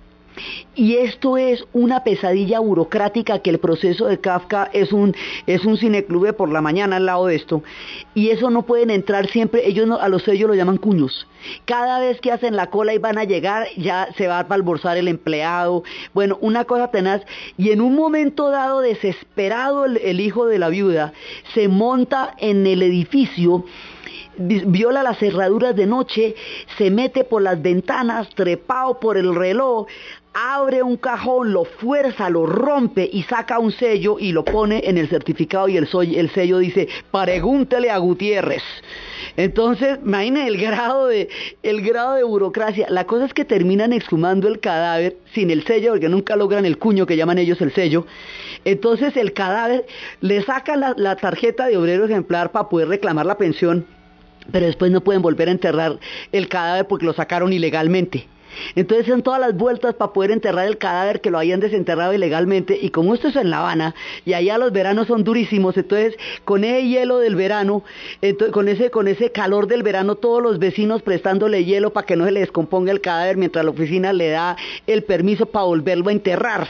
[0.75, 5.15] Y esto es una pesadilla burocrática que el proceso de Kafka es un,
[5.47, 7.63] es un cineclube por la mañana al lado de esto.
[8.15, 11.27] Y eso no pueden entrar siempre, ellos a los sellos lo llaman cuños.
[11.65, 14.97] Cada vez que hacen la cola y van a llegar, ya se va a balborzar
[14.97, 15.85] el empleado.
[16.13, 17.23] Bueno, una cosa tenaz.
[17.57, 21.13] Y en un momento dado, desesperado el hijo de la viuda,
[21.55, 23.65] se monta en el edificio
[24.39, 26.35] viola las cerraduras de noche,
[26.77, 29.87] se mete por las ventanas, trepado por el reloj,
[30.39, 34.99] abre un cajón, lo fuerza, lo rompe y saca un sello y lo pone en
[34.99, 38.63] el certificado y el, sello dice, pregúntele a Gutiérrez.
[39.39, 41.31] Entonces, imagínense el grado de
[41.63, 42.87] el grado de burocracia.
[42.91, 46.77] La cosa es que terminan exhumando el cadáver sin el sello, porque nunca logran el
[46.77, 48.07] cuño que llaman ellos el sello.
[48.67, 49.87] Entonces el cadáver
[50.21, 53.87] le sacan la tarjeta de obrero ejemplar para poder reclamar la pensión,
[54.53, 55.99] pero después no pueden volver a enterrar
[56.33, 58.27] el cadáver porque lo sacaron ilegalmente.
[58.75, 62.79] Entonces son todas las vueltas para poder enterrar el cadáver que lo habían desenterrado ilegalmente
[62.81, 63.95] y como esto es en La Habana
[64.25, 67.83] y allá los veranos son durísimos, entonces con ese hielo del verano,
[68.53, 72.25] con, ese, con ese calor del verano, todos los vecinos prestándole hielo para que no
[72.25, 76.13] se le descomponga el cadáver mientras la oficina le da el permiso para volverlo a
[76.13, 76.69] enterrar.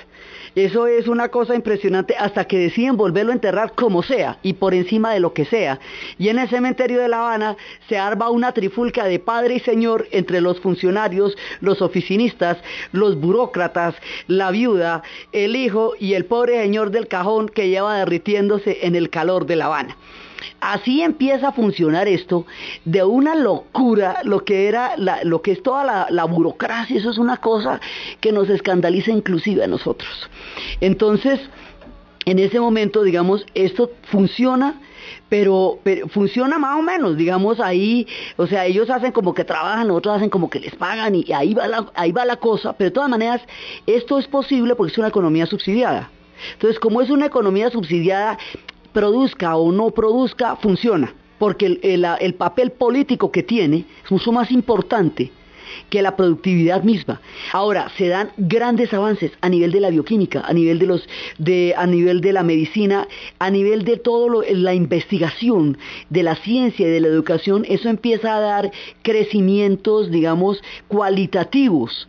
[0.57, 4.73] Eso es una cosa impresionante hasta que deciden volverlo a enterrar como sea y por
[4.73, 5.79] encima de lo que sea.
[6.17, 7.59] Y en el cementerio de La Habana
[7.91, 12.57] se arma una trifulca de padre y señor entre los funcionarios, los oficinistas,
[12.93, 13.97] los burócratas,
[14.29, 15.03] la viuda,
[15.33, 19.57] el hijo y el pobre señor del cajón que lleva derritiéndose en el calor de
[19.57, 19.95] La Habana.
[20.61, 22.47] Así empieza a funcionar esto
[22.85, 27.37] de una locura, lo que era lo que es toda la, burocracia, eso es una
[27.39, 27.81] cosa
[28.21, 30.29] que nos escandaliza inclusive a nosotros.
[30.81, 31.41] Entonces,
[32.25, 34.81] en ese momento, digamos, esto funciona,
[35.29, 35.79] pero,
[36.11, 38.07] funciona más o menos, digamos, ahí,
[38.37, 41.55] o sea, ellos hacen como que trabajan, otros hacen como que les pagan y ahí
[41.55, 43.41] va la, ahí va la cosa, pero de todas maneras,
[43.87, 46.11] esto es posible porque es una economía subsidiada.
[46.53, 48.39] Entonces, como es una economía subsidiada,
[48.97, 55.31] produzca o no produzca, funciona, porque el, papel político que tiene es mucho más importante
[55.91, 57.21] que la productividad misma.
[57.53, 61.09] Ahora, se dan grandes avances a nivel de la bioquímica, a nivel de los
[61.39, 63.09] de a nivel de la medicina,
[63.39, 65.79] a nivel de todo la investigación,
[66.11, 68.71] de la ciencia y de la educación, eso empieza a dar
[69.03, 72.09] crecimientos, digamos, cualitativos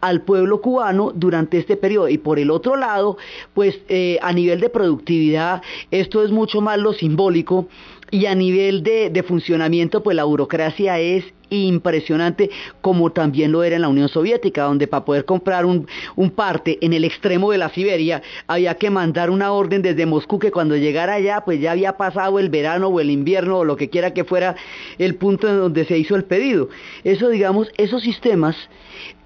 [0.00, 2.08] al pueblo cubano durante este periodo.
[2.08, 3.18] Y por el otro lado,
[3.54, 7.68] pues eh, a nivel de productividad, esto es mucho más lo simbólico
[8.10, 12.50] y a nivel de, funcionamiento, pues la burocracia es impresionante,
[12.80, 16.78] como también lo era en la Unión Soviética, donde para poder comprar un, un, parte
[16.82, 20.76] en el extremo de la Siberia, había que mandar una orden desde Moscú que cuando
[20.76, 24.12] llegara allá, pues ya había pasado el verano o el invierno o lo que quiera
[24.12, 24.56] que fuera
[24.98, 26.68] el punto en donde se hizo el pedido.
[27.04, 28.56] Eso, digamos, esos sistemas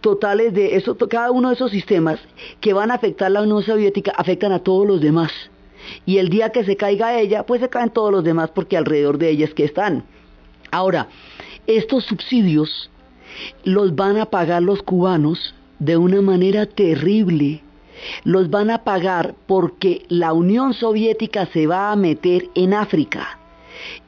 [0.00, 2.20] totales de eso, cada uno de esos sistemas
[2.60, 5.32] que van a afectar la Unión Soviética afectan a todos los demás.
[6.06, 9.18] Y el día que se caiga ella, pues se caen todos los demás porque alrededor
[9.18, 10.04] de ella es que están.
[10.70, 11.08] Ahora,
[11.66, 12.90] estos subsidios
[13.64, 17.62] los van a pagar los cubanos de una manera terrible.
[18.24, 23.38] Los van a pagar porque la Unión Soviética se va a meter en África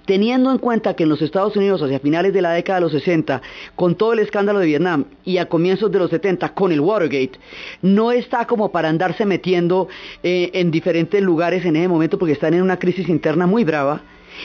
[0.06, 2.92] Teniendo en cuenta que en los Estados Unidos, hacia finales de la década de los
[2.92, 3.40] 60,
[3.74, 7.38] con todo el escándalo de Vietnam y a comienzos de los 70 con el Watergate,
[7.82, 9.88] no está como para andarse metiendo
[10.22, 14.02] eh, en diferentes lugares en ese momento porque están en una crisis interna muy brava.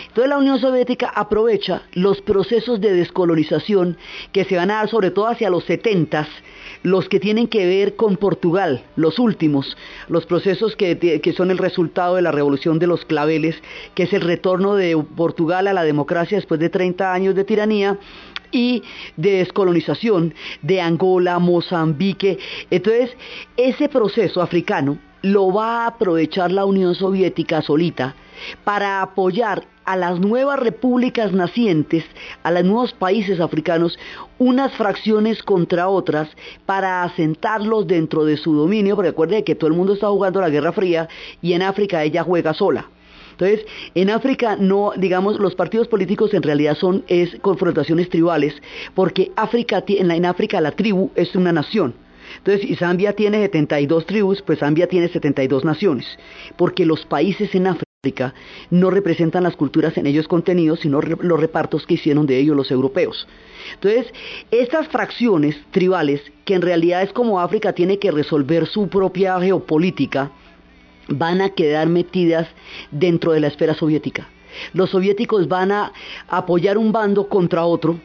[0.08, 3.98] Entonces la Unión Soviética aprovecha los procesos de descolonización
[4.32, 6.28] que se van a dar sobre todo hacia los 70
[6.84, 9.78] los que tienen que ver con Portugal, los últimos,
[10.08, 13.56] los procesos que, son el resultado de la revolución de los claveles,
[13.96, 17.98] que es el retorno de Portugal a la democracia después de 30 años de tiranía,
[18.52, 18.82] y
[19.16, 20.34] de descolonización
[20.64, 22.40] de Angola, Mozambique.
[22.72, 23.12] Entonces,
[23.58, 28.16] ese proceso africano lo va a aprovechar la Unión Soviética solita
[28.64, 32.06] para apoyar a las nuevas repúblicas nacientes,
[32.44, 33.98] a los nuevos países africanos,
[34.38, 36.30] unas fracciones contra otras
[36.66, 40.50] para asentarlos dentro de su dominio, porque recuerde que todo el mundo está jugando la
[40.50, 41.10] Guerra Fría
[41.42, 42.88] y en África ella juega sola.
[43.32, 43.66] Entonces,
[43.96, 48.54] en África no, digamos, los partidos políticos en realidad son es confrontaciones tribales,
[48.94, 51.96] porque África, en África la tribu es una nación.
[52.40, 56.06] Entonces, si Zambia tiene 72 tribus, pues Zambia tiene 72 naciones,
[56.58, 57.86] porque los países en África
[58.70, 62.72] no representan las culturas en ellos contenidos, sino los repartos que hicieron de ellos los
[62.72, 63.28] europeos.
[63.74, 64.14] Entonces,
[64.52, 70.32] estas fracciones tribales, que en realidad es como África tiene que resolver su propia geopolítica,
[71.10, 72.48] van a quedar metidas
[72.90, 74.30] dentro de la esfera soviética.
[74.74, 75.92] Los soviéticos van a
[76.30, 78.00] apoyar un bando contra otro,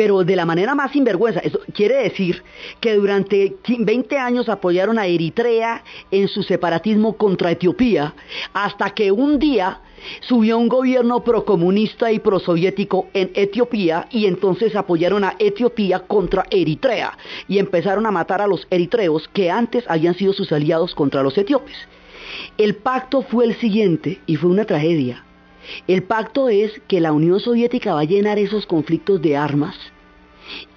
[0.00, 1.40] pero de la manera más sinvergüenza.
[1.40, 2.42] Eso quiere decir
[2.80, 8.14] que durante 20 años apoyaron a Eritrea en su separatismo contra Etiopía,
[8.54, 9.82] hasta que un día
[10.20, 17.18] subió un gobierno procomunista y prosoviético en Etiopía y entonces apoyaron a Etiopía contra Eritrea
[17.46, 21.36] y empezaron a matar a los eritreos que antes habían sido sus aliados contra los
[21.36, 21.76] etíopes.
[22.56, 25.26] El pacto fue el siguiente y fue una tragedia.
[25.86, 29.76] El pacto es que la Unión Soviética va a llenar esos conflictos de armas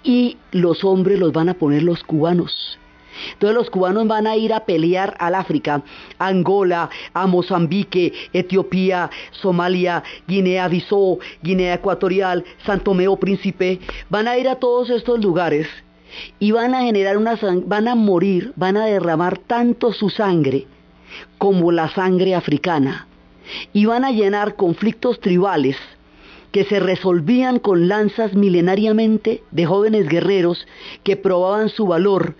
[0.03, 2.79] y los hombres los van a poner los cubanos.
[3.33, 5.83] Entonces los cubanos van a ir a pelear al África,
[6.17, 13.79] Angola, a Mozambique, Etiopía, Somalia, Guinea-Bissau, Guinea Ecuatorial, Santo Tomé Príncipe.
[14.09, 15.67] Van a ir a todos estos lugares
[16.39, 20.65] y van a generar una van a morir, van a derramar tanto su sangre
[21.37, 23.07] como la sangre africana
[23.73, 25.77] y van a llenar conflictos tribales
[26.53, 30.67] que se resolvían con lanzas milenariamente de jóvenes guerreros
[31.01, 32.35] que probaban su valor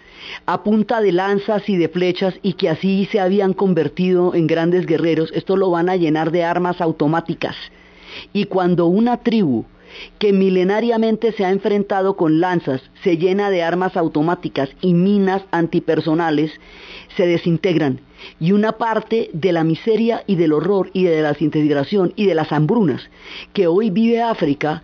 [0.46, 4.86] a punta de lanzas y de flechas y que así se habían convertido en grandes
[4.86, 5.32] guerreros.
[5.34, 7.56] Esto lo van a llenar de armas automáticas.
[8.34, 9.66] Y cuando una tribu
[10.20, 16.52] que milenariamente se ha enfrentado con lanzas, se llena de armas automáticas y minas antipersonales,
[17.18, 18.00] se desintegran
[18.40, 22.36] y una parte de la miseria y del horror y de la desintegración y de
[22.36, 23.10] las hambrunas
[23.54, 24.84] que hoy vive África,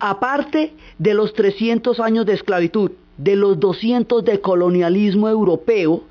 [0.00, 6.04] aparte de los 300 años de esclavitud, de los 200 de colonialismo europeo,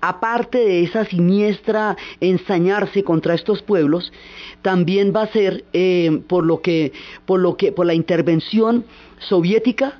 [0.00, 4.12] aparte de esa siniestra ensañarse contra estos pueblos,
[4.62, 6.92] también va a ser eh, por lo que,
[7.26, 8.84] por lo que, por la intervención
[9.18, 9.98] soviética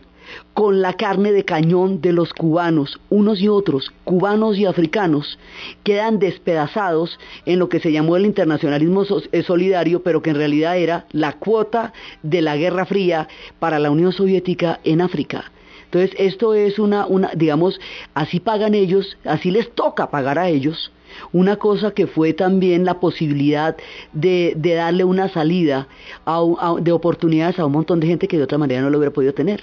[0.54, 5.38] con la carne de cañón de los cubanos, unos y otros, cubanos y africanos,
[5.82, 10.76] quedan despedazados en lo que se llamó el internacionalismo eh, solidario, pero que en realidad
[10.76, 13.28] era la cuota de la Guerra Fría
[13.58, 15.50] para la Unión Soviética en África.
[15.84, 17.78] Entonces, esto es una, una, digamos,
[18.14, 20.90] así pagan ellos, así les toca pagar a ellos,
[21.32, 23.76] una cosa que fue también la posibilidad
[24.12, 25.88] de, darle una salida
[26.80, 29.34] de oportunidades a un montón de gente que de otra manera no lo hubiera podido
[29.34, 29.60] tener.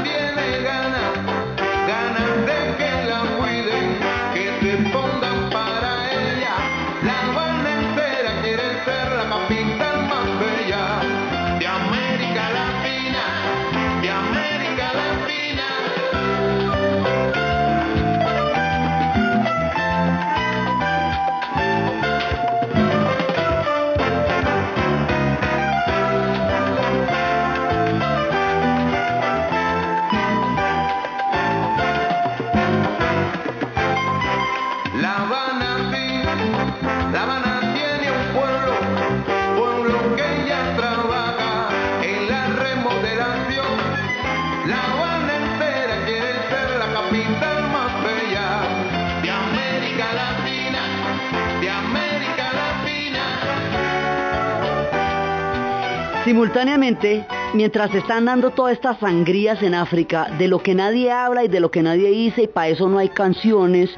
[56.29, 57.25] Simultáneamente,
[57.55, 61.59] mientras están dando todas estas sangrías en África, de lo que nadie habla y de
[61.59, 63.89] lo que nadie dice, y para eso no hay canciones,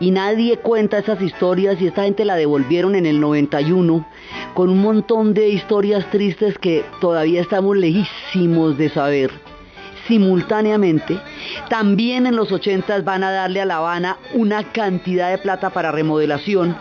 [0.00, 4.08] y nadie cuenta esas historias, y esta gente la devolvieron en el 91,
[4.54, 9.30] con un montón de historias tristes que todavía estamos lejísimos de saber.
[10.08, 11.20] Simultáneamente,
[11.68, 15.92] también en los 80 van a darle a La Habana una cantidad de plata para
[15.92, 16.78] remodelación,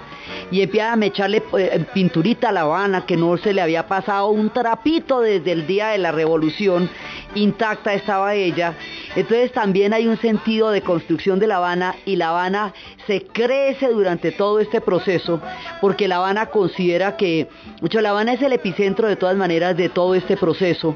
[0.52, 4.28] y empiezan a echarle eh, pinturita a La Habana que no se le había pasado
[4.30, 6.90] un trapito desde el día de la revolución
[7.36, 8.76] intacta estaba ella.
[9.16, 12.74] Entonces también hay un sentido de construcción de La Habana y La Habana
[13.08, 15.42] se crece durante todo este proceso
[15.82, 17.48] porque La Habana considera que,
[17.92, 20.96] La Habana es el epicentro de todas maneras de todo este proceso.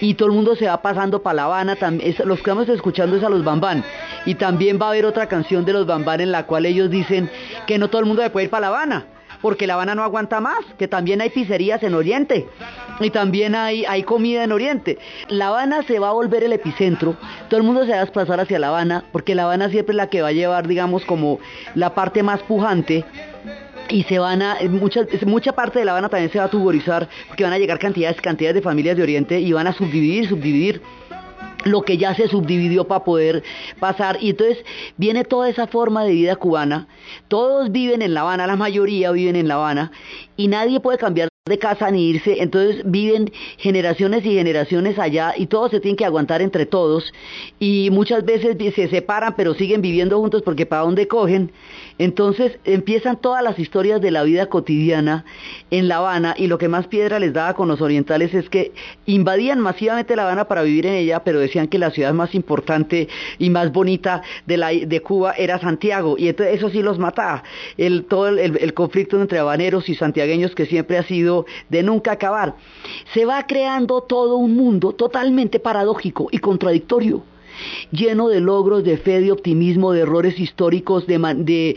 [0.00, 1.76] Y todo el mundo se va pasando para La Habana,
[2.24, 3.84] los que estamos escuchando es a los Bambán.
[4.26, 7.30] Y también va a haber otra canción de los Bambán en la cual ellos dicen
[7.66, 9.06] que no todo el mundo se puede ir para La Habana
[9.40, 12.46] porque La Habana no aguanta más, que también hay pizzerías en Oriente
[13.00, 14.98] y también hay, hay comida en Oriente.
[15.28, 17.16] La Habana se va a volver el epicentro,
[17.48, 19.96] todo el mundo se va a desplazar hacia La Habana, porque La Habana siempre es
[19.96, 21.38] la que va a llevar, digamos, como
[21.74, 23.04] la parte más pujante
[23.88, 27.08] y se van a, mucha, mucha parte de La Habana también se va a tuborizar,
[27.28, 30.80] porque van a llegar cantidades, cantidades de familias de Oriente y van a subdividir, subdividir
[31.64, 33.42] lo que ya se subdividió para poder
[33.78, 34.18] pasar.
[34.20, 34.58] Y entonces
[34.96, 36.88] viene toda esa forma de vida cubana.
[37.28, 39.92] Todos viven en La Habana, la mayoría viven en La Habana,
[40.36, 45.46] y nadie puede cambiar de casa ni irse, entonces viven generaciones y generaciones allá y
[45.46, 47.12] todos se tienen que aguantar entre todos.
[47.58, 51.52] Y muchas veces se separan pero siguen viviendo juntos porque para dónde cogen
[52.00, 55.26] entonces empiezan todas las historias de la vida cotidiana
[55.70, 58.72] en La Habana y lo que más piedra les daba con los orientales es que
[59.04, 63.08] invadían masivamente La Habana para vivir en ella, pero decían que la ciudad más importante
[63.38, 66.16] y más bonita de, la, de Cuba era Santiago.
[66.16, 67.42] Y eso sí los mataba.
[67.76, 72.54] El, todo el conflicto entre habaneros y santiagueños que siempre ha sido de nunca acabar.
[73.12, 77.22] Se va creando todo un mundo totalmente paradójico y contradictorio
[77.90, 81.76] lleno de logros, de fe, de optimismo, de errores históricos, de,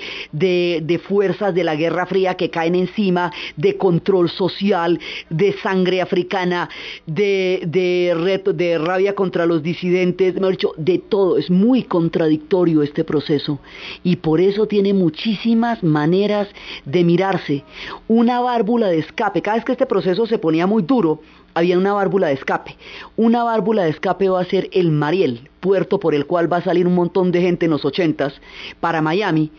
[1.08, 6.70] fuerzas de la Guerra Fría que caen encima, de control social, de sangre africana,
[7.06, 11.38] de rabia contra los disidentes, mejor dicho, de todo.
[11.38, 13.60] Es muy contradictorio este proceso
[14.04, 16.48] y por eso tiene muchísimas maneras
[16.86, 17.64] de mirarse.
[18.08, 19.42] Una válvula de escape.
[19.42, 21.20] Cada vez que este proceso se ponía muy duro,
[21.54, 22.78] había una válvula de escape.
[23.16, 26.64] Una válvula de escape va a ser el Mariel, puerto por el cual va a
[26.64, 28.34] salir un montón de gente en los ochentas
[28.80, 29.52] para Miami,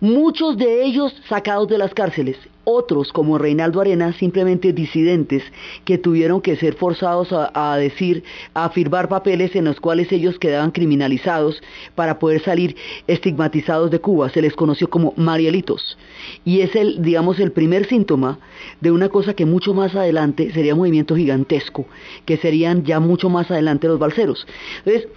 [0.00, 5.42] muchos de ellos sacados de las cárceles, otros como Reinaldo Arena, simplemente disidentes
[5.84, 8.22] que tuvieron que ser forzados a, decir,
[8.54, 11.60] a firmar papeles en los cuales ellos quedaban criminalizados
[11.94, 12.76] para poder salir
[13.06, 14.30] estigmatizados de Cuba.
[14.30, 15.98] Se les conoció como Marielitos.
[16.44, 18.38] Y es el, digamos, el primer síntoma
[18.80, 21.86] de una cosa que mucho más adelante sería movimiento gigantesco,
[22.24, 24.46] que serían ya mucho más adelante los balseros.
[24.84, 25.08] Entonces,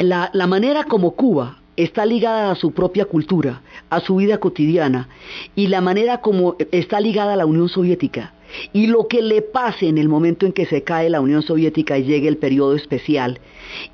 [0.00, 5.08] la manera como Cuba está ligada a su propia cultura, a su vida cotidiana
[5.54, 8.34] y la manera como está ligada a la Unión Soviética.
[8.72, 11.98] Y lo que le pase en el momento en que se cae la Unión Soviética
[11.98, 13.40] y llegue el periodo especial,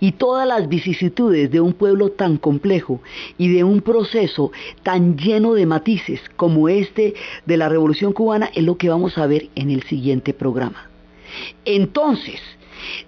[0.00, 3.00] y todas las vicisitudes de un pueblo tan complejo
[3.38, 4.52] y de un proceso
[4.82, 7.14] tan lleno de matices como este
[7.46, 10.90] de la Revolución cubana, es lo que vamos a ver en el siguiente programa.
[11.64, 12.40] Entonces,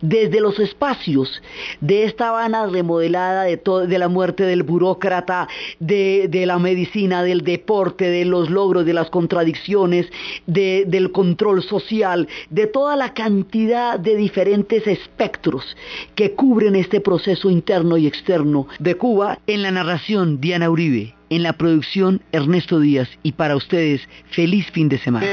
[0.01, 1.43] desde los espacios
[1.81, 5.49] de esta Habana remodelada de, la muerte del burócrata,
[5.79, 10.07] de, la medicina, del deporte, de los logros, de las contradicciones,
[10.47, 15.77] del control social, de toda la cantidad de diferentes espectros
[16.15, 19.39] que cubren este proceso interno y externo de Cuba.
[19.47, 21.15] En la narración, Diana Uribe.
[21.31, 23.09] En la producción, Ernesto Díaz.
[23.23, 25.27] Y para ustedes, feliz fin de semana.